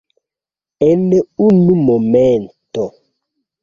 [0.87, 1.03] En
[1.49, 2.91] unu momento.